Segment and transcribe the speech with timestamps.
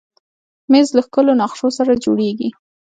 [0.71, 2.49] مېز له ښکلو نقشو سره جوړېږي.